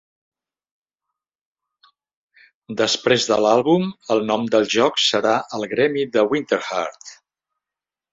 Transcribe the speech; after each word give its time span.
Després 2.81 3.27
de 3.31 3.37
l'àlbum, 3.47 3.85
el 4.15 4.23
nom 4.31 4.47
del 4.55 4.65
joc 4.77 4.97
serà 5.09 5.35
"el 5.59 5.67
gremi 5.75 6.07
de 6.17 6.25
Winterheart". 6.33 7.13